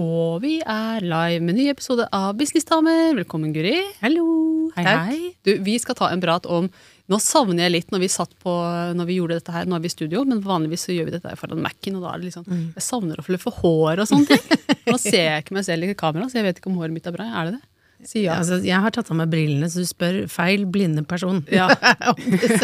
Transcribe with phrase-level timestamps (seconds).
[0.00, 3.10] Og vi er live med en ny episode av Businessdamer.
[3.18, 3.74] Velkommen, Guri.
[4.00, 4.24] Hallo.
[4.72, 5.18] Hei, hei.
[5.44, 6.70] Du, vi skal ta en prat om
[7.10, 8.52] Nå savner jeg litt når vi satt på
[8.96, 11.14] Når vi gjorde dette her, nå er vi i studio, men vanligvis så gjør vi
[11.18, 14.08] dette her foran Mac-en, og da er det liksom Jeg savner å fluffe hår og
[14.08, 14.78] sånne ting.
[14.88, 17.10] Nå ser jeg ikke meg selv i kamera, så jeg vet ikke om håret mitt
[17.10, 17.28] er bra.
[17.28, 17.62] Er det det?
[18.04, 18.34] Si ja.
[18.40, 21.42] Altså, jeg har tatt av meg brillene, så du spør feil blinde person.
[21.52, 21.68] Ja.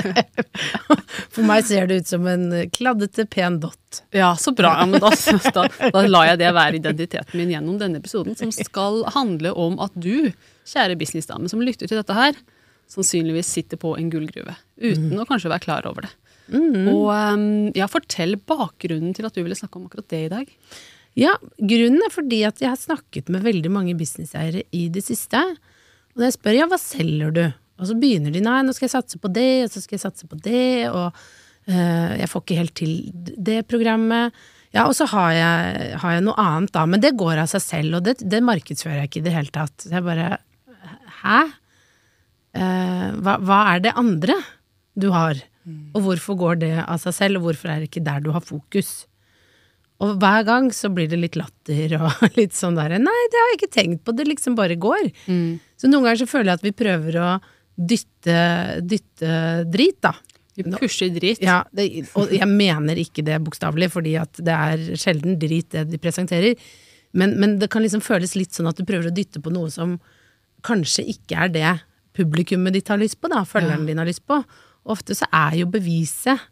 [1.35, 4.03] For meg ser det ut som en kladdete, pen dott.
[4.15, 4.75] Ja, så bra.
[4.83, 5.13] Ja, da,
[5.57, 9.79] da, da lar jeg det være identiteten min gjennom denne episoden, som skal handle om
[9.85, 10.31] at du,
[10.69, 12.39] kjære businessdame som lytter til dette her,
[12.91, 14.57] sannsynligvis sitter på en gullgruve.
[14.81, 16.13] Uten å kanskje være klar over det.
[16.49, 20.55] Og um, ja, fortell bakgrunnen til at du ville snakke om akkurat det i dag.
[21.19, 25.41] Ja, grunnen er fordi at jeg har snakket med veldig mange businesseiere i det siste.
[26.15, 27.43] Og når jeg spør ja, hva selger du?
[27.79, 30.05] Og så begynner de nei, nå skal jeg satse på det, og så skal jeg
[30.05, 31.19] satse på det, og
[31.71, 32.95] eh, jeg får ikke helt til
[33.49, 34.35] det programmet.
[34.75, 37.63] Ja, og så har jeg, har jeg noe annet, da, men det går av seg
[37.65, 39.75] selv, og det, det markedsfører jeg ikke i det hele tatt.
[39.83, 40.37] Så jeg bare
[41.19, 41.39] Hæ?
[42.55, 44.37] Eh, hva, hva er det andre
[44.99, 45.41] du har?
[45.97, 48.45] Og hvorfor går det av seg selv, og hvorfor er det ikke der du har
[48.45, 49.03] fokus?
[50.05, 53.53] Og hver gang så blir det litt latter og litt sånn derre Nei, det har
[53.53, 55.09] jeg ikke tenkt på, det liksom bare går.
[55.81, 57.31] Så noen ganger så føler jeg at vi prøver å
[57.79, 58.39] dytte,
[58.87, 59.39] dytte
[59.71, 60.15] drit, da.
[60.59, 61.43] Vi pusher drit.
[61.43, 61.87] Ja, det,
[62.19, 66.59] og jeg mener ikke det bokstavelig, fordi at det er sjelden drit det de presenterer.
[67.15, 69.71] Men, men det kan liksom føles litt sånn at du prøver å dytte på noe
[69.71, 69.97] som
[70.67, 71.75] kanskje ikke er det
[72.19, 74.41] publikummet ditt har lyst på, da, følgeren din har lyst på.
[74.91, 76.49] Ofte så er jo beviset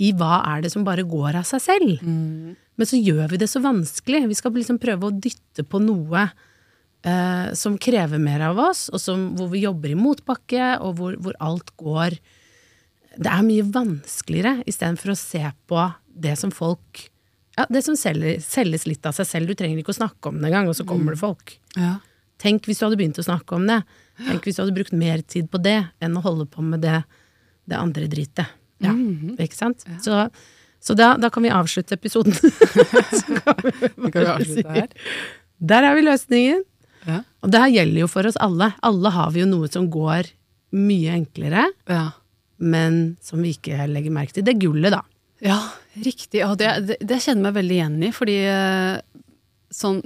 [0.00, 1.92] i hva er det som bare går av seg selv.
[2.80, 4.22] Men så gjør vi det så vanskelig.
[4.30, 6.22] Vi skal liksom prøve å dytte på noe
[7.04, 11.18] eh, som krever mer av oss, og som, hvor vi jobber i motbakke, og hvor,
[11.20, 12.16] hvor alt går
[13.20, 15.82] Det er mye vanskeligere istedenfor å se på
[16.24, 17.02] det som folk
[17.58, 19.50] Ja, det som selger, selges litt av seg selv.
[19.50, 21.58] Du trenger ikke å snakke om det engang, og så kommer det folk.
[21.76, 21.98] Ja.
[22.40, 23.82] Tenk hvis du hadde begynt å snakke om det.
[24.22, 27.02] Tenk hvis du hadde brukt mer tid på det enn å holde på med det,
[27.68, 28.56] det andre dritet.
[28.80, 28.94] Ja,
[29.36, 29.84] ikke sant?
[30.00, 30.22] Så,
[30.80, 32.32] så da, da kan vi avslutte episoden.
[32.40, 34.86] Så kan vi kan vi avslutte her.
[35.60, 36.62] Der er vi løsningen.
[37.04, 37.18] Ja.
[37.44, 38.70] Og det her gjelder jo for oss alle.
[38.84, 40.30] Alle har vi jo noe som går
[40.76, 42.06] mye enklere, Ja.
[42.62, 44.44] men som vi ikke legger merke til.
[44.46, 45.02] Det er gullet, da.
[45.44, 45.58] Ja,
[46.04, 46.42] riktig.
[46.46, 49.00] Og det, det, det kjenner jeg meg veldig igjen i, fordi eh,
[49.72, 50.00] sånn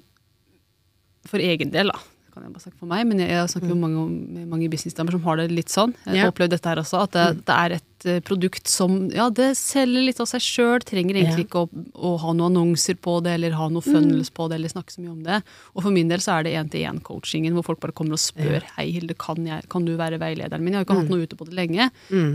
[1.31, 1.99] For egen del, da.
[2.35, 5.15] Kan jeg bare snakke for meg, men jeg, jeg snakker jo mange, med mange businessdamer
[5.15, 5.93] som har det litt sånn.
[6.05, 6.31] Jeg har Ja.
[6.33, 10.03] opplevd dette her også, at det, det er et eh, produkt som Ja, det selger
[10.09, 13.55] litt av seg sjøl, trenger egentlig ikke å, å ha noen annonser på det, eller
[13.55, 15.39] ha noe funnels på det, eller snakke så mye om det.
[15.77, 18.91] Og for min del så er det én-til-én-coachingen, hvor folk bare kommer og spør Hei,
[18.97, 20.75] Hilde, kan, jeg, kan du være veilederen min?
[20.75, 21.91] Jeg har ikke hatt noe ute på det lenge,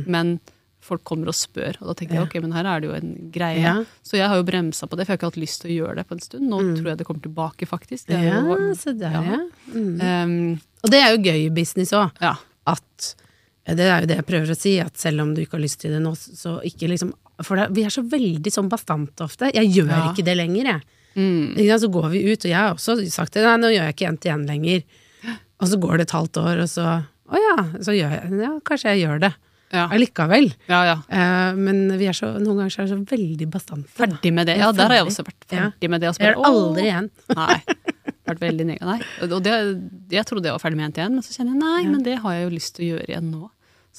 [0.07, 0.39] men
[0.81, 3.09] folk kommer og spør, og da tenker jeg ok, men her er det jo en
[3.35, 3.59] greie.
[3.61, 3.73] Ja.
[4.05, 5.77] Så jeg har jo bremsa på det, for jeg har ikke hatt lyst til å
[5.85, 6.47] gjøre det på en stund.
[6.49, 8.07] Nå tror jeg det kommer tilbake, faktisk.
[8.07, 9.39] Det Ja, jo, så der, ja.
[9.73, 9.89] Mm.
[9.99, 12.11] Um, Og det er jo gøy i business òg.
[12.21, 12.35] ja.
[12.69, 13.15] at
[13.69, 15.79] Det er jo det jeg prøver å si, at selv om du ikke har lyst
[15.83, 17.11] til det nå, så ikke liksom
[17.43, 19.51] For det, vi er så veldig sånn bastante ofte.
[19.53, 20.11] Jeg gjør Ja.
[20.13, 20.81] ikke det lenger, jeg.
[21.15, 21.77] Mm.
[21.79, 24.09] Så går vi ut, og jeg har også sagt det, nei, nå gjør jeg ikke
[24.11, 24.83] én-til-én lenger.
[25.59, 26.87] Og så går det et halvt år, og så
[27.29, 29.33] Å ja, så gjør jeg Ja, kanskje jeg gjør det.
[29.71, 29.87] Ja.
[29.93, 30.47] Allikevel.
[30.67, 30.95] ja, ja.
[31.13, 33.89] Eh, men vi er så, noen ganger så er vi så veldig bastante.
[33.93, 34.57] Ferdig med det.
[34.57, 36.09] Ja, der har jeg også vært ferdig med det.
[36.09, 37.09] og gjør det aldri igjen.
[37.37, 37.59] Nei.
[38.29, 38.99] Vært veldig nega- Nei.
[39.29, 39.53] Og det,
[40.13, 42.33] jeg trodde jeg var ferdig med NTN, men så kjenner jeg nei, men det har
[42.37, 43.49] jeg jo lyst til å gjøre igjen nå.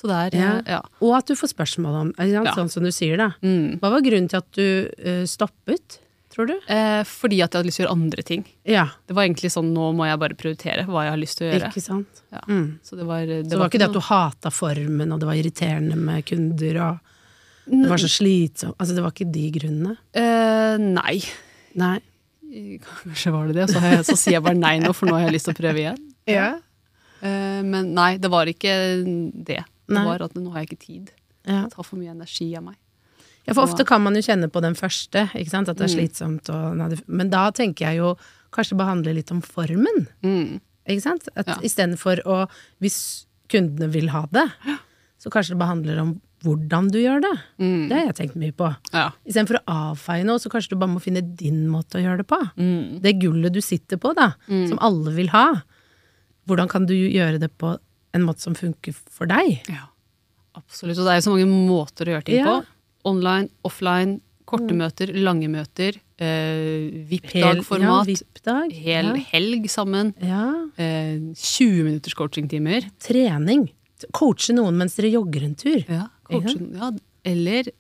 [0.01, 0.51] Så det er Ja.
[0.59, 0.81] eh, ja.
[1.03, 2.45] Og at du får spørsmål om Ja.
[2.55, 3.31] Sånn som du sier, da.
[3.43, 3.79] Mm.
[3.83, 5.99] Hva var grunnen til at du uh, stoppet,
[6.31, 6.55] tror du?
[6.71, 8.45] Eh, fordi at jeg hadde lyst til å gjøre andre ting.
[8.69, 11.49] Ja, Det var egentlig sånn nå må jeg bare prioritere hva jeg har lyst til
[11.49, 11.71] å gjøre.
[11.73, 12.23] ikke sant?
[12.33, 12.43] Ja.
[12.47, 12.67] Mm.
[12.87, 15.27] Så det var, det Så det var ikke det at du hata formen, og det
[15.31, 16.99] var irriterende med kunder, og
[17.71, 19.97] det var så slitsomt Altså, det var ikke de grunnene?
[20.15, 21.21] eh, Nei.
[21.79, 21.99] Nei.
[22.51, 25.15] Kanskje var det det, og så, jeg, så sier jeg bare nei nå, for nå
[25.19, 26.01] har jeg lyst til å prøve igjen.
[27.23, 28.73] Eh, men nei, det var ikke
[29.05, 29.61] det.
[29.91, 30.05] Det Nei.
[30.07, 31.11] var at nå har jeg ikke tid.
[31.47, 31.65] Ja.
[31.67, 32.77] Det tar for mye energi av meg.
[33.47, 35.95] Ja, for ofte kan man jo kjenne på den første, ikke sant, at det er
[35.95, 35.99] Mm.
[35.99, 38.17] slitsomt, og men da tenker jeg jo
[38.53, 40.61] kanskje behandle litt om formen, Mm.
[40.89, 41.29] ikke sant?
[41.37, 41.55] At Ja.
[41.63, 42.49] istedenfor å
[42.81, 44.51] Hvis kundene vil ha det,
[45.19, 47.41] så kanskje det behandler om hvordan du gjør det.
[47.59, 47.89] Mm.
[47.89, 48.75] Det har jeg tenkt mye på.
[48.95, 49.11] Ja.
[49.27, 52.27] Istedenfor å avfeie noe, så kanskje du bare må finne din måte å gjøre det
[52.29, 52.39] på.
[52.57, 53.01] Mm.
[53.03, 55.63] Det gullet du sitter på, da, som alle vil ha.
[56.49, 57.79] Hvordan kan du gjøre det på
[58.15, 59.61] en måte som funker for deg?
[59.69, 59.87] ja.
[60.57, 60.99] Absolutt.
[60.99, 62.45] Og det er jo så mange måter å gjøre ting Ja.
[62.61, 62.67] på.
[63.09, 64.21] Online, offline,
[64.51, 68.73] Korte møter, lange møter, eh, VIP-dagformat, Ja, VIP-dag.
[68.75, 69.25] hel ja.
[69.31, 70.49] helg sammen, ja.
[70.77, 72.89] eh, 20 minutters coachingtimer.
[72.99, 73.69] Trening.
[74.17, 75.85] Coache noen mens dere jogger en tur.
[75.87, 76.91] Ja, ja,
[77.25, 77.71] eller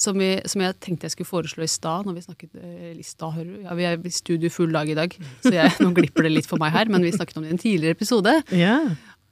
[0.00, 3.04] som, vi, som jeg tenkte jeg skulle foreslå i stad, når vi snakket eh, i
[3.04, 3.58] stad, hører du.
[3.66, 5.12] Ja, vi er i studio full dag i dag,
[5.44, 7.56] så jeg, nå glipper det litt for meg her, men vi snakket om det i
[7.58, 8.32] en tidligere episode.
[8.56, 8.78] Ja.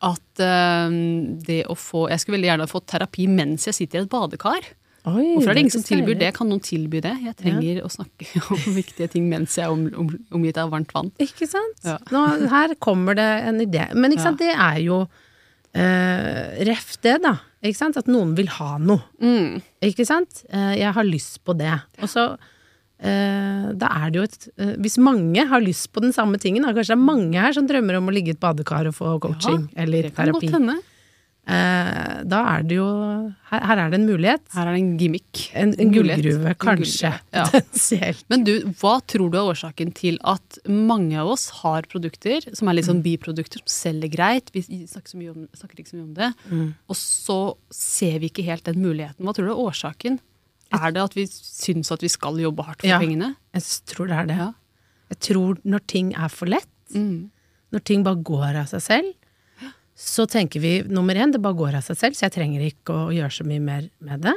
[0.04, 0.88] At uh,
[1.42, 4.68] det å få Jeg skulle veldig gjerne fått terapi mens jeg sitter i et badekar.
[5.08, 6.32] Oi, Hvorfor er det ingen som tilbyr det?
[6.36, 7.14] Kan noen tilby det?
[7.24, 10.92] Jeg trenger å snakke om viktige ting mens jeg er om, om, omgitt av varmt
[10.94, 11.10] vann.
[11.22, 11.80] Ikke sant?
[11.86, 11.96] Ja.
[12.12, 13.86] Nå, her kommer det en idé.
[13.94, 15.00] Men ikke sant, det er jo
[15.72, 17.36] eh, ref det, da.
[17.62, 17.98] Ikke sant?
[18.00, 19.00] At noen vil ha noe.
[19.22, 19.62] Mm.
[19.88, 20.44] Ikke sant?
[20.50, 21.72] Eh, jeg har lyst på det.
[22.02, 22.30] Og så
[23.78, 26.72] Da er det jo et eh, Hvis mange har lyst på den samme tingen, da
[26.74, 29.18] kanskje det er mange her som drømmer om å ligge i et badekar og få
[29.22, 30.50] coaching eller terapi.
[31.48, 32.86] Eh, da er det jo
[33.48, 34.42] her, her er det en mulighet.
[34.52, 35.46] Her er det en gimmick.
[35.56, 37.12] En, en gullgruve, kanskje.
[37.32, 37.46] Ja.
[38.28, 38.52] Men du,
[38.82, 42.84] hva tror du er årsaken til at mange av oss har produkter som er litt
[42.88, 42.90] Mm.
[42.98, 46.14] sånn biprodukter, som selger greit, vi snakker, så mye om, snakker ikke så mye om
[46.20, 46.68] det, Mm.
[46.88, 47.38] og så
[47.72, 49.24] ser vi ikke helt den muligheten.
[49.24, 50.20] Hva tror du er årsaken?
[50.72, 52.98] Er det at vi syns at vi skal jobbe hardt for Ja.
[53.00, 53.36] pengene?
[53.54, 54.36] Jeg tror det er det.
[54.36, 54.52] Ja.
[55.10, 57.30] Jeg tror når ting er for lett, Mm.
[57.72, 59.14] når ting bare går av seg selv,
[59.96, 62.92] så tenker vi nummer én, det bare går av seg selv, så jeg trenger ikke
[62.94, 64.34] å gjøre så mye mer med det.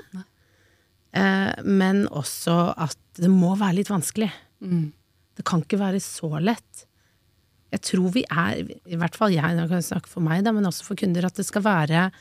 [1.14, 4.32] Eh, men også at det må være litt vanskelig.
[4.64, 4.92] Mm.
[5.36, 6.86] Det kan ikke være så lett.
[7.72, 10.52] Jeg tror vi er, i hvert fall jeg, nå kan jeg snakke for meg, da,
[10.52, 12.12] men også for kunder, at det skal være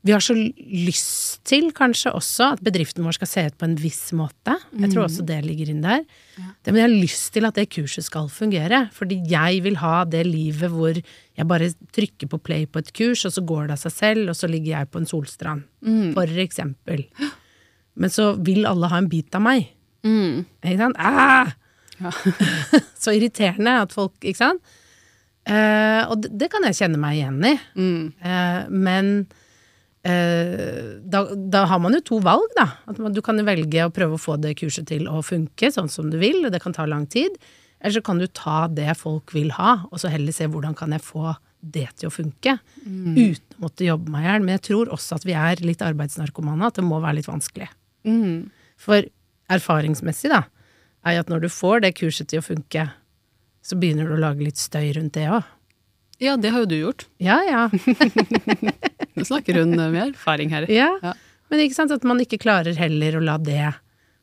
[0.00, 3.74] Vi har så lyst til kanskje også at bedriften vår skal se ut på en
[3.76, 4.54] viss måte.
[4.72, 6.06] Jeg tror også det ligger inn der.
[6.38, 8.86] Det, men jeg har lyst til at det kurset skal fungere.
[8.96, 13.26] Fordi jeg vil ha det livet hvor jeg bare trykker på play på et kurs,
[13.28, 15.68] og så går det av seg selv, og så ligger jeg på en solstrand.
[16.16, 17.04] For eksempel.
[18.00, 19.68] Men så vil alle ha en bit av meg.
[20.06, 20.46] Mm.
[20.64, 20.96] Ikke sant?
[20.96, 21.52] Ah!
[22.00, 22.12] Ja.
[23.02, 24.62] så irriterende at folk Ikke sant?
[25.44, 27.52] Eh, og det, det kan jeg kjenne meg igjen i.
[27.76, 28.04] Mm.
[28.24, 29.12] Eh, men
[30.00, 31.20] da,
[31.52, 32.66] da har man jo to valg, da.
[32.96, 35.90] Man, du kan jo velge å prøve å få det kurset til å funke sånn
[35.92, 37.36] som du vil, og det kan ta lang tid.
[37.80, 40.92] Eller så kan du ta det folk vil ha, og så heller se hvordan kan
[40.92, 42.56] jeg få det til å funke.
[43.16, 44.44] Uten å måtte jobbe meg i hjel.
[44.44, 47.68] Men jeg tror også at vi er litt arbeidsnarkomane, at det må være litt vanskelig.
[48.08, 48.48] Mm.
[48.80, 49.08] For
[49.52, 50.44] erfaringsmessig, da,
[51.04, 52.86] er jo at når du får det kurset til å funke,
[53.64, 55.48] så begynner du å lage litt støy rundt det òg.
[56.20, 57.06] Ja, det har jo du gjort.
[57.20, 57.68] Ja, ja.
[59.16, 60.66] Nå snakker hun med erfaring her.
[60.70, 60.90] ja.
[61.02, 61.14] Ja.
[61.50, 63.72] Men ikke sant at man ikke klarer heller å la det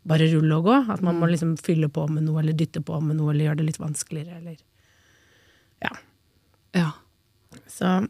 [0.08, 0.76] bare rulle og gå.
[0.94, 3.58] At man må liksom fylle på med noe, eller dytte på med noe, eller gjøre
[3.60, 4.56] det litt vanskeligere, eller
[5.84, 5.92] Ja.
[6.74, 6.92] Ja.
[7.68, 8.08] Så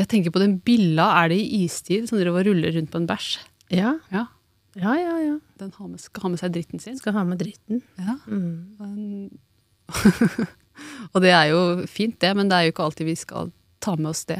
[0.00, 2.96] Jeg tenker på den billa er det i istid som driver og ruller rundt på
[3.02, 3.38] en bæsj.
[3.70, 3.98] ja.
[4.10, 4.26] Ja.
[4.78, 5.38] Ja, ja, ja.
[5.58, 6.96] Den har med, skal ha med seg dritten sin.
[6.96, 7.82] Skal ha med dritten.
[7.98, 8.14] Ja.
[8.30, 8.76] Mm.
[8.78, 9.38] Den-
[11.12, 11.60] og det er jo
[11.90, 13.50] fint, det, men det er jo ikke alltid vi skal
[13.82, 14.38] ta med oss det.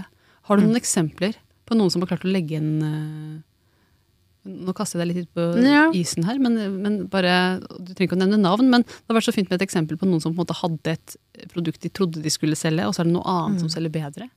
[0.51, 1.37] Har du noen eksempler
[1.71, 3.39] på noen som har klart å legge en eh,
[4.51, 5.83] Nå kaster jeg deg litt ut på Ja.
[5.93, 8.71] isen her, men, men bare, du trenger ikke å nevne navn.
[8.73, 10.57] Men det har vært så fint med et eksempel på noen som på en måte
[10.63, 11.17] hadde et
[11.53, 14.31] produkt de trodde de skulle selge, og så er det noe annet som selger bedre.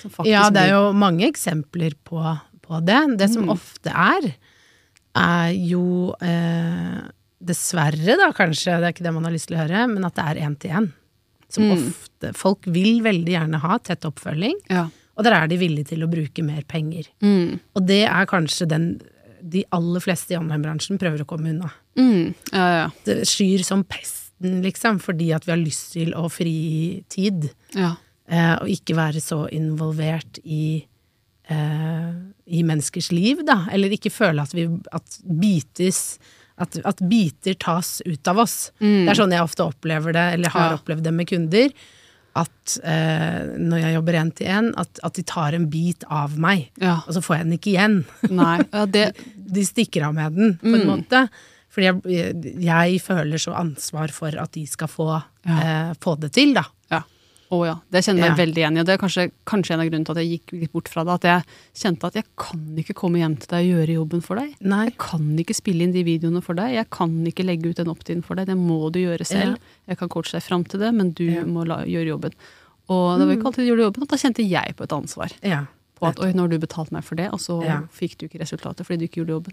[0.00, 0.26] Som Mm.
[0.26, 2.18] Ja, det er jo mange eksempler på,
[2.66, 2.98] på det.
[3.22, 3.52] Det som Mm.
[3.54, 4.34] ofte er,
[5.14, 7.06] er jo eh,
[7.44, 10.14] Dessverre, da, kanskje, det er ikke det man har lyst til å høre, men at
[10.18, 10.90] det er én til én.
[11.48, 11.86] Som Mm.
[11.86, 14.88] ofte Folk vil veldig gjerne ha tett oppfølging, Ja.
[15.14, 17.08] Og der er de villige til å bruke mer penger.
[17.22, 17.60] Mm.
[17.76, 18.88] Og det er kanskje den
[19.44, 21.68] de aller fleste i online-bransjen prøver å komme unna.
[22.00, 22.32] Mm.
[22.48, 27.04] ja, ja, Det skyr som pesten, liksom, fordi at vi har lyst til å fri
[27.12, 27.50] tid.
[27.76, 27.94] ja.
[28.24, 30.86] Eh, og ikke være så involvert i,
[31.52, 32.12] eh,
[32.56, 33.66] i menneskers liv, da.
[33.68, 34.64] Eller ikke føle at vi
[34.96, 36.16] at bites
[36.56, 38.70] at, at biter tas ut av oss.
[38.78, 41.74] Det er sånn jeg ofte opplever det, eller har opplevd det med kunder.
[42.34, 46.34] At eh, når jeg jobber én til én, at, at de tar en bit av
[46.40, 46.68] meg.
[46.82, 46.96] ja.
[47.06, 47.98] Og så får jeg den ikke igjen.
[48.72, 49.04] Ja, det,
[49.54, 51.28] De stikker av med den, på en måte.
[51.74, 55.08] Fordi jeg, jeg føler så ansvar for at de skal få,
[55.46, 55.56] Ja.
[55.60, 56.64] eh, få det til, da.
[57.50, 57.56] Ja.
[57.56, 57.74] oh, ja.
[57.90, 58.38] Det kjenner jeg Ja.
[58.44, 58.80] veldig igjen i.
[58.80, 61.04] Og det er kanskje, kanskje en av grunnene til at jeg gikk litt bort fra
[61.04, 61.12] det.
[61.14, 61.44] At jeg
[61.84, 64.54] kjente at jeg kan ikke komme hjem til deg og gjøre jobben for deg.
[64.60, 64.84] Nei.
[64.88, 66.72] Jeg kan ikke spille inn de videoene for deg.
[66.74, 68.46] Jeg kan ikke legge ut den opptiden for deg.
[68.46, 69.58] Det må du gjøre selv.
[69.86, 71.44] Jeg kan coache deg fram til det, men du Ja.
[71.44, 72.32] må la, gjøre jobben.
[72.88, 75.32] Og det var ikke alltid du gjorde jobben, og da kjente jeg på et ansvar.
[75.42, 75.66] Ja.
[75.96, 77.80] På at oi, nå har du betalt meg for det, og så Ja.
[77.92, 79.52] fikk du ikke resultatet fordi du ikke gjorde jobben.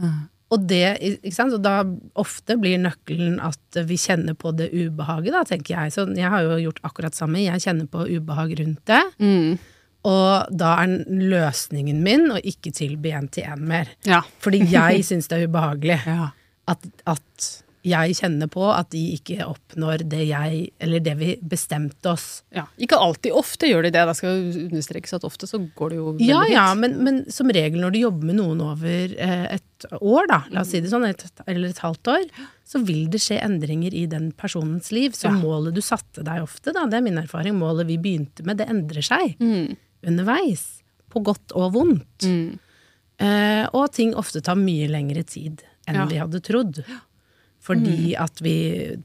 [0.00, 0.12] Ja.
[0.52, 1.54] Og det, ikke sant?
[1.56, 1.80] Og da
[2.20, 5.94] ofte blir nøkkelen at vi kjenner på det ubehaget, da, tenker jeg.
[5.94, 7.40] Så jeg har jo gjort akkurat samme.
[7.40, 9.02] Jeg kjenner på ubehag rundt det.
[9.22, 9.56] Mm.
[10.12, 13.90] Og da er løsningen min å ikke tilby én-til-én mer.
[14.08, 14.20] Ja.
[14.42, 16.32] Fordi jeg syns det er ubehagelig ja.
[16.70, 22.12] at, at jeg kjenner på at de ikke oppnår det jeg Eller det vi bestemte
[22.12, 22.42] oss.
[22.54, 22.66] Ja.
[22.78, 23.32] Ikke alltid.
[23.34, 24.04] Ofte gjør de det.
[24.06, 26.80] Det skal understrekes at ofte så går det jo veldig Ja, ja, fint.
[26.80, 30.62] men, men som regel når du jobber med noen over eh, et år, da, la
[30.62, 32.28] oss si det sånn, et, eller et halvt år,
[32.64, 35.10] så vil det skje endringer i den personens liv.
[35.18, 35.34] Så Ja.
[35.42, 38.68] målet du satte deg ofte, da, det er min erfaring, målet vi begynte med, det
[38.70, 39.74] endrer seg Mm.
[40.06, 40.68] underveis.
[41.10, 42.24] På godt og vondt.
[42.24, 42.58] Mm.
[43.18, 46.06] Eh, og ting ofte tar mye lengre tid enn Ja.
[46.06, 46.84] vi hadde trodd.
[47.62, 48.54] Fordi at vi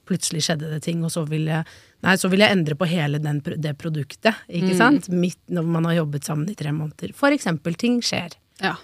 [0.09, 1.65] plutselig skjedde det ting, og så vil jeg
[2.05, 5.07] Nei, så vil jeg endre på hele den, det produktet, ikke sant?
[5.09, 7.09] Midt når man har jobbet sammen i tre måneder.
[7.17, 8.35] For eksempel, ting skjer.
[8.61, 8.75] Ja.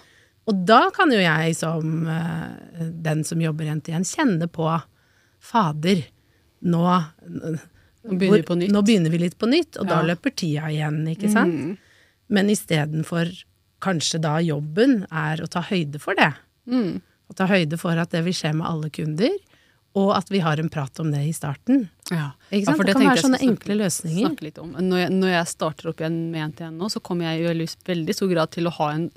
[0.50, 4.66] Og da kan jo jeg som eh, den som jobber igjen til igjen, kjenne på
[5.38, 6.02] Fader,
[6.66, 6.82] nå
[8.04, 8.68] Nå begynner vi.
[8.74, 9.94] Nå begynner vi litt på nytt, og Ja.
[9.94, 11.78] da løper tida igjen, ikke sant?
[12.28, 13.30] Men istedenfor
[13.80, 16.32] kanskje da jobben er å ta høyde for det.
[16.66, 16.98] Mm.
[17.30, 19.32] Å ta høyde for at det vil skje med alle kunder,
[19.94, 21.88] og at vi har en prat om det i starten.
[22.10, 22.32] Ja.
[22.50, 22.76] Ikke Ja, sant?
[22.76, 24.34] for det, kan være sånne enkle løsninger.
[24.82, 28.14] Når jeg, når jeg starter opp igjen med NTN nå, så kommer jeg i veldig,
[28.14, 29.10] stor grad til å ha en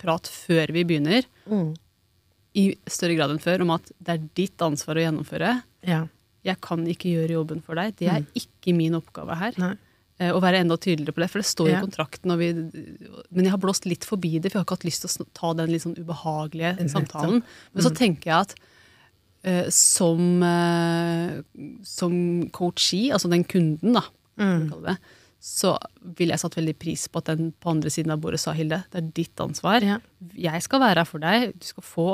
[0.00, 1.74] prat før vi begynner, Mm.
[2.56, 5.62] i større grad enn før, om at det er ditt ansvar å gjennomføre.
[5.86, 6.06] Ja.
[6.46, 7.96] Jeg kan ikke gjøre jobben for deg.
[7.96, 9.52] Det er ikke min oppgave her.
[9.58, 9.74] Nei.
[10.18, 11.78] Eh, Å være enda tydeligere på det, for det står Ja.
[11.78, 12.38] i kontrakten.
[12.38, 12.52] Vi,
[13.30, 15.26] men jeg har blåst litt forbi det, for jeg har ikke hatt lyst til å
[15.34, 17.42] ta den litt sånn ubehagelige samtalen.
[17.74, 18.54] Men så tenker jeg at
[19.46, 21.40] eh, som, eh,
[21.86, 22.16] som
[22.50, 24.02] coachee, altså den kunden, da,
[24.36, 24.68] Mm.
[24.84, 24.98] det,
[25.40, 25.78] så
[26.18, 28.82] ville jeg satt veldig pris på at den på andre siden av bordet sa Hilde,
[28.92, 29.80] det er ditt ansvar.
[29.86, 29.98] Ja.
[30.36, 31.54] Jeg skal være her for deg.
[31.58, 32.08] Du skal få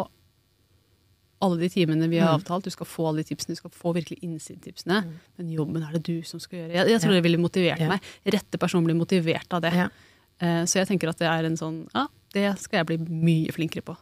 [1.42, 2.26] alle de timene vi Mm.
[2.26, 2.62] har avtalt.
[2.64, 5.02] Du skal få alle de tipsene, du skal få virkelig innsidetipsene.
[5.38, 6.72] Men jobben er det du som skal gjøre.
[6.72, 7.20] Jeg, jeg tror Ja.
[7.20, 7.88] det ville motivert Ja.
[7.88, 8.00] meg.
[8.26, 9.72] Rette person blir motivert av det.
[10.40, 13.50] Eh, Så jeg tenker at det er en sånn Ja, det skal jeg bli mye
[13.52, 13.96] flinkere på.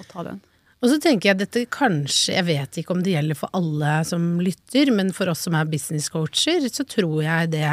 [0.00, 0.40] Å ta den.
[0.84, 4.26] Og så tenker jeg dette kanskje, jeg vet ikke om det gjelder for alle som
[4.44, 7.70] lytter, men for oss som er business coacher, så tror jeg det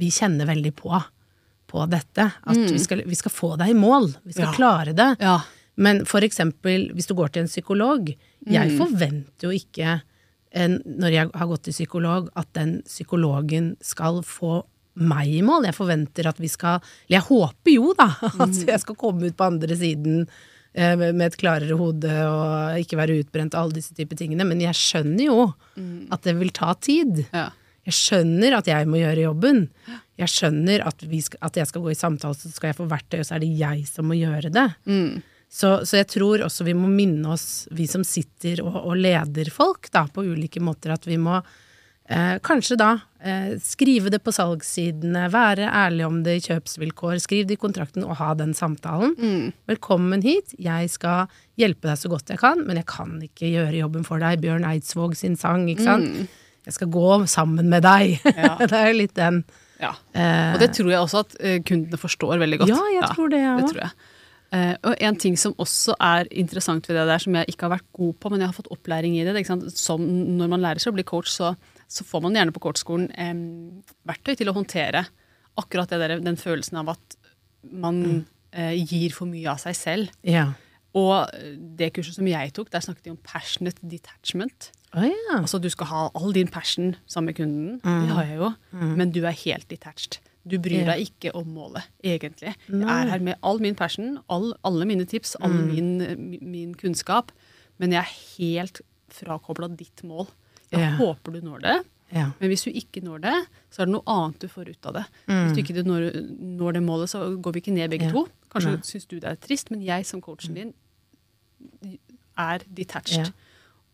[0.00, 0.96] vi kjenner veldig på,
[1.70, 2.30] på dette.
[2.44, 4.10] At vi, skal, vi skal få deg i mål.
[4.24, 4.54] Vi skal Ja.
[4.56, 5.10] klare det.
[5.20, 5.36] Ja.
[5.76, 8.08] Men for eksempel, hvis du går til en psykolog,
[8.48, 9.98] jeg forventer jo ikke,
[10.56, 14.62] når jeg har gått til psykolog, at den psykologen skal få
[14.96, 15.66] meg i mål.
[15.68, 18.06] Jeg forventer at vi skal Eller jeg håper jo, da,
[18.46, 20.22] at jeg skal komme ut på andre siden
[20.76, 24.44] med med et klarere hode og ikke være utbrent og alle disse typer tingene.
[24.44, 25.38] Men jeg skjønner jo
[26.12, 27.24] at det vil ta tid.
[27.32, 27.50] ja.
[27.86, 29.60] Jeg skjønner at jeg må gjøre jobben.
[30.18, 32.86] Jeg skjønner at, vi skal, at jeg skal gå i samtale, så skal jeg få
[32.90, 34.64] verktøy, og så er det jeg som må gjøre det.
[35.46, 39.52] Så, så jeg tror også vi må minne oss, vi som sitter og, og leder
[39.54, 41.38] folk da, på ulike måter, at vi må
[42.08, 47.46] eh, kanskje da eh, skrive det på salgssidene, være ærlig om det i kjøpsvilkår, skriv
[47.48, 49.14] det i kontrakten og ha den samtalen.
[49.70, 53.78] Velkommen hit, jeg skal hjelpe deg så godt jeg kan, men jeg kan ikke gjøre
[53.82, 54.42] jobben for deg.
[54.44, 56.26] Bjørn Eidsvåg sin sang, ikke sant?
[56.66, 58.18] Jeg skal gå sammen med deg.
[58.34, 58.56] Ja.
[58.70, 59.44] det er jo litt den.
[59.78, 59.92] ja.
[60.18, 62.72] Eh, Og det tror jeg også at eh, kundene forstår veldig godt.
[62.74, 63.56] Ja, jeg tror det, ja.
[63.60, 64.12] det tror jeg.
[64.54, 67.72] Uh, og en ting som også er interessant ved det der, som jeg ikke har
[67.72, 69.42] vært god på, men jeg har fått opplæring i det, det?
[69.74, 70.04] Som
[70.38, 71.50] når man lærer seg å bli coach, så,
[71.88, 73.34] så får man gjerne på kortskolen eh,
[74.08, 75.04] verktøy til å håndtere
[75.58, 77.16] akkurat det der, den følelsen av at
[77.72, 78.24] man Mm.
[78.52, 80.10] eh, gir for mye av seg selv.
[80.22, 80.52] Ja.
[80.96, 81.28] Og
[81.76, 84.70] det kurset som jeg tok, der snakket de om passionate detachment.
[84.96, 85.40] Oh, ja.
[85.42, 88.52] Altså du skal ha all din passion sammen med kunden, det har jeg jo,
[88.96, 90.18] men du er helt detached.
[90.46, 90.94] Du bryr Ja.
[90.94, 92.54] deg ikke om målet, egentlig.
[92.70, 95.98] Jeg er her med all min passion, all, alle mine tips, all min,
[96.40, 97.32] min kunnskap,
[97.78, 100.28] men jeg er helt frakobla ditt mål.
[100.72, 100.96] Jeg Ja.
[100.98, 101.74] håper du når det,
[102.12, 102.30] ja.
[102.40, 103.34] men hvis du ikke når det,
[103.70, 105.04] så er det noe annet du får ut av det.
[105.28, 106.06] Hvis du ikke når,
[106.60, 108.12] når det målet, så går vi ikke ned begge Ja.
[108.12, 108.28] to.
[108.50, 108.76] Kanskje ja.
[108.82, 110.74] syns du det er trist, men jeg som coachen din
[112.38, 113.32] er detached.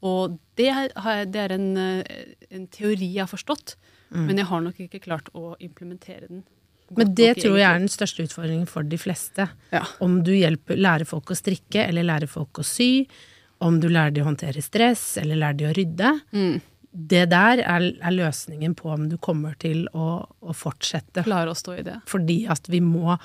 [0.02, 2.05] Og det har jeg- det er en, eh,
[2.50, 3.76] en teori jeg har forstått,
[4.11, 6.45] men jeg har nok ikke klart å implementere den.
[6.95, 9.49] Men det tror jeg er den største utfordringen for de fleste.
[10.00, 13.07] Om du hjelper, lærer folk å strikke, eller lærer folk å sy,
[13.62, 16.11] om du lærer de å håndtere stress, eller lærer de å rydde.
[16.35, 16.61] Mm.
[16.92, 21.25] Det der er, er løsningen på om du kommer til å, å fortsette.
[21.25, 22.00] Klare å stå i det.
[22.11, 23.16] Fordi at vi må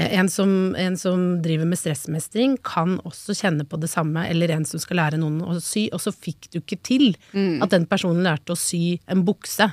[0.00, 0.48] en som,
[0.80, 4.96] en som driver med stressmestring, kan også kjenne på det samme, eller en som skal
[5.02, 7.60] lære noen å sy, og så fikk du ikke til Mm.
[7.62, 9.68] at den personen lærte å sy en bukse.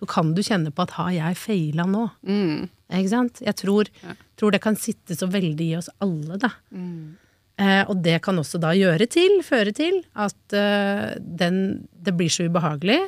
[0.00, 2.06] Så kan du kjenne på at har jeg feila nå?
[2.24, 2.70] Mm.
[2.96, 3.42] Ikke sant?
[3.44, 4.14] Jeg tror, Ja.
[4.40, 6.48] tror det kan sitte så veldig i oss alle, da.
[6.72, 7.18] Mm.
[7.62, 11.58] Eh, og det kan også da gjøre til, føre til, at eh, den,
[12.02, 12.98] det blir så ubehagelig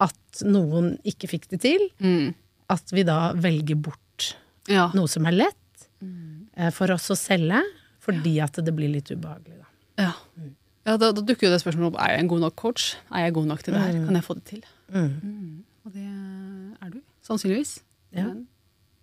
[0.00, 2.30] at noen ikke fikk det til, Mm.
[2.72, 4.30] at vi da velger bort
[4.70, 4.86] Ja.
[4.94, 5.88] noe som er lett
[6.56, 7.60] eh, for oss å selge,
[8.00, 9.66] fordi at det blir litt ubehagelig, da.
[10.06, 10.12] Ja.
[10.88, 12.94] ja da, da dukker jo det spørsmålet opp er jeg en god nok coach.
[13.12, 13.98] Er jeg god nok til det her?
[14.06, 14.62] Kan jeg få det til?
[14.94, 15.64] Mm.
[15.84, 17.74] Og det er du, sannsynligvis.
[18.16, 18.24] Ja.
[18.30, 18.46] Men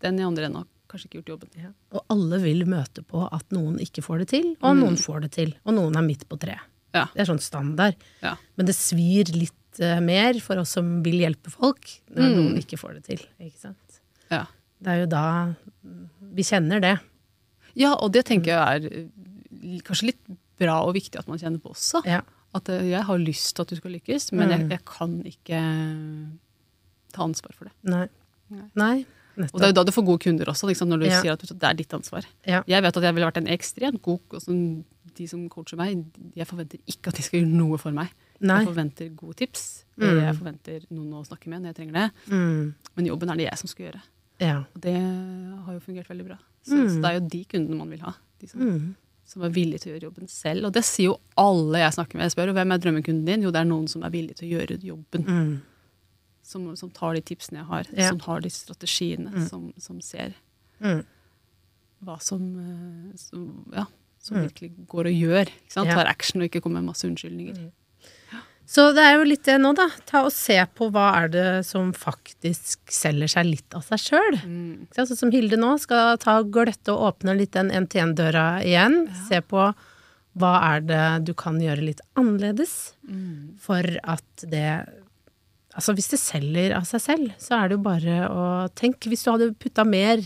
[0.02, 1.52] den i andre enden har kanskje ikke gjort jobben.
[1.60, 1.72] Ja.
[1.96, 5.32] Og alle vil møte på at noen ikke får det til, og noen får det
[5.38, 5.54] til.
[5.68, 6.64] Og noen er midt på treet.
[6.96, 7.06] Ja.
[7.14, 7.98] Det er sånn standard.
[8.24, 8.36] Ja.
[8.58, 12.80] Men det svir litt uh, mer for oss som vil hjelpe folk, når noen ikke
[12.80, 13.26] får det til.
[13.44, 14.00] Ikke sant?
[14.32, 14.46] Ja.
[14.78, 16.02] Det er jo da mm,
[16.38, 16.96] vi kjenner det.
[17.78, 20.22] ja, og det tenker jeg er eh, kanskje litt
[20.62, 22.04] bra og viktig at man kjenner på også.
[22.58, 25.62] At eh, jeg har lyst til at du skal lykkes, men jeg, jeg kan ikke
[27.14, 27.76] ta ansvar for det.
[27.90, 28.06] Nei.
[28.54, 28.68] Nei.
[28.78, 28.96] Nei.
[29.38, 31.22] Og det er jo da du får gode kunder også, liksom, når du Ja.
[31.22, 32.26] sier at det er ditt ansvar.
[32.48, 32.64] Ja.
[32.68, 34.84] Jeg vet at jeg ville vært en ekstremt god og sånn,
[35.18, 36.04] De som coacher meg,
[36.36, 38.10] jeg forventer ikke at de skal gjøre noe for meg.
[38.40, 38.60] Nei.
[38.64, 39.84] Jeg forventer gode tips.
[39.98, 40.20] Mm.
[40.22, 42.12] Jeg forventer noen å snakke med når jeg trenger det.
[42.30, 42.74] Mm.
[42.96, 44.02] Men jobben er det jeg som skal gjøre.
[44.40, 44.58] Ja.
[44.76, 46.38] Og det har jo fungert veldig bra.
[46.62, 48.14] Så, så det er jo de kundene man vil ha.
[48.40, 48.96] De som, Mm.
[49.26, 50.66] som er villige til å gjøre jobben selv.
[50.66, 52.30] Og det sier jo alle jeg snakker med.
[52.30, 53.42] Jeg spør hvem er drømmekunden din?
[53.42, 55.62] Jo, det er noen som er villig til å gjøre jobben.
[56.48, 56.52] Mm.
[56.52, 58.10] Som, som tar de tipsene jeg har, Ja.
[58.10, 60.34] som har de strategiene, som, som ser
[60.80, 61.04] Mm.
[62.06, 63.86] hva som, eh, som, ja,
[64.20, 65.50] som virkelig går og gjør.
[65.76, 65.84] Ja.
[65.84, 67.72] Tar action og ikke kommer med masse unnskyldninger.
[68.68, 69.88] Så det er jo litt det nå, da.
[70.06, 74.40] Ta og se på hva er det som faktisk selger seg litt av seg sjøl.
[74.44, 74.88] Mm.
[74.92, 79.08] Sånn som Hilde nå skal ta gløtte og åpne litt den NTN-døra igjen.
[79.30, 79.70] Se på
[80.38, 83.58] hva er det du kan gjøre litt annerledes Mm.
[83.58, 84.86] for at det
[85.78, 88.46] Altså hvis det selger av seg selv, så er det jo bare å
[88.78, 90.24] tenke hvis du hadde putta mer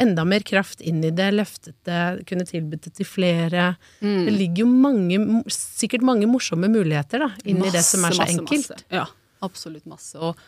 [0.00, 3.72] enda mer kraft inn i det, løftet det, kunne tilbudt det til flere.
[4.00, 4.22] Mm.
[4.26, 8.24] Det ligger jo mange, sikkert mange morsomme muligheter da, inn i det som er så
[8.24, 8.70] Masse, enkelt.
[8.72, 8.86] masse.
[8.96, 9.04] Ja,
[9.44, 10.16] absolutt masse.
[10.18, 10.40] Og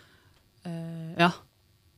[0.66, 1.30] eh, ja,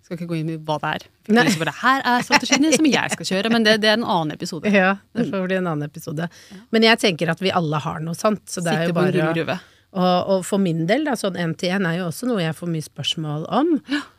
[0.07, 1.07] skal ikke gå inn i hva det er.
[1.31, 4.37] Liksom bare, her er strategiene som jeg skal kjøre, men det, det er en annen
[4.37, 4.71] episode.
[4.83, 6.29] Ja, det får bli en annen episode.
[6.75, 9.59] Men jeg tenker at vi alle har noe sånt, så det er jo bare å.
[9.97, 12.85] Og, og for min del, da, sånn én-til-én er jo også noe jeg får mye
[12.85, 13.73] spørsmål om.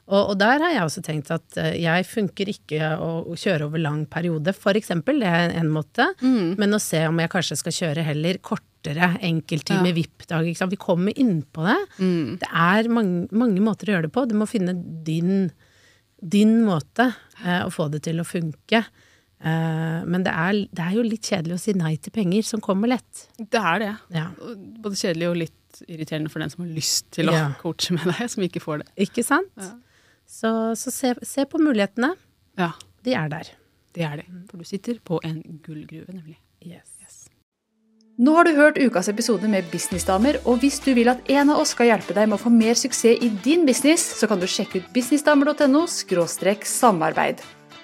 [0.08, 3.82] Og, og der har jeg også tenkt at eh, jeg funker ikke å, kjøre over
[3.84, 5.20] lang periode, for eksempel.
[5.22, 6.08] Det er en måte.
[6.24, 6.56] Mm.
[6.58, 9.98] Men å se om jeg kanskje skal kjøre heller kortere enkelttime Ja.
[10.00, 10.48] VIP-dag.
[10.48, 11.78] Vi kommer inn på det.
[12.00, 12.38] Mm.
[12.42, 14.26] Det er mange, mange måter å gjøre det på.
[14.30, 14.74] Du må finne
[15.06, 15.52] din,
[16.24, 17.12] din måte
[17.44, 18.86] eh, å få det til å funke.
[19.44, 22.64] Eh, men det er, det er jo litt kjedelig å si nei til penger som
[22.64, 23.28] kommer lett.
[23.38, 23.92] Det er det.
[24.16, 24.28] Ja.
[24.82, 27.46] Både kjedelig og litt irriterende for den som har lyst til å Ja.
[27.62, 28.90] coache med deg, som ikke får det.
[29.08, 29.54] Ikke sant?
[29.62, 29.76] Ja.
[30.28, 32.16] Så, så se, se på mulighetene.
[32.60, 32.74] Ja,
[33.06, 33.54] De er der.
[33.96, 34.26] det er det.
[34.50, 36.40] For du sitter på en gullgruve, nemlig.
[36.66, 36.98] Yes.
[38.18, 41.60] Nå har du hørt ukas episode med Businessdamer, og hvis du vil at en av
[41.62, 44.48] oss skal hjelpe deg med å få mer suksess i din business, så kan du
[44.50, 47.46] sjekke ut businessdamer.no samarbeid.